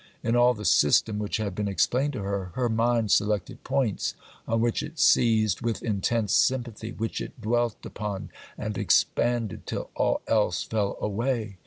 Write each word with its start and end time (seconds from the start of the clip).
In 0.23 0.35
all 0.35 0.55
the 0.55 0.65
system 0.65 1.19
which 1.19 1.37
had 1.37 1.53
been 1.53 1.67
explained 1.67 2.13
to 2.13 2.23
her, 2.23 2.45
her 2.55 2.69
mind 2.69 3.11
selected 3.11 3.63
points 3.63 4.15
on 4.47 4.59
which 4.59 4.81
it 4.81 4.97
seized 4.97 5.61
with 5.61 5.83
intense 5.83 6.33
sympathy, 6.33 6.91
which 6.91 7.21
it 7.21 7.39
dwelt 7.39 7.85
upon 7.85 8.31
and 8.57 8.79
expanded 8.79 9.67
till 9.67 9.91
all 9.95 10.21
else 10.27 10.63
fell 10.63 10.97
away. 10.99 11.57